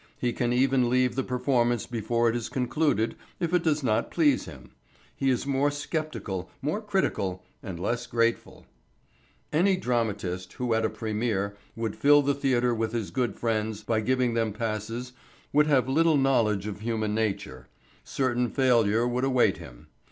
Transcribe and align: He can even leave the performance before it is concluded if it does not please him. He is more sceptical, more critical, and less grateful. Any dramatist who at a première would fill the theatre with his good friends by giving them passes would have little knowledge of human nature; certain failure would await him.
He 0.17 0.33
can 0.33 0.51
even 0.51 0.89
leave 0.89 1.13
the 1.13 1.21
performance 1.23 1.85
before 1.85 2.27
it 2.27 2.35
is 2.35 2.49
concluded 2.49 3.15
if 3.39 3.53
it 3.53 3.61
does 3.63 3.83
not 3.83 4.09
please 4.09 4.45
him. 4.45 4.71
He 5.15 5.29
is 5.29 5.45
more 5.45 5.69
sceptical, 5.69 6.49
more 6.59 6.81
critical, 6.81 7.43
and 7.61 7.79
less 7.79 8.07
grateful. 8.07 8.65
Any 9.53 9.77
dramatist 9.77 10.53
who 10.53 10.73
at 10.73 10.83
a 10.85 10.89
première 10.89 11.53
would 11.75 11.95
fill 11.95 12.23
the 12.23 12.33
theatre 12.33 12.73
with 12.73 12.93
his 12.93 13.11
good 13.11 13.35
friends 13.35 13.83
by 13.83 14.01
giving 14.01 14.33
them 14.33 14.53
passes 14.53 15.13
would 15.53 15.67
have 15.67 15.87
little 15.87 16.17
knowledge 16.17 16.65
of 16.65 16.79
human 16.79 17.13
nature; 17.13 17.67
certain 18.03 18.49
failure 18.49 19.07
would 19.07 19.23
await 19.23 19.57
him. 19.57 19.85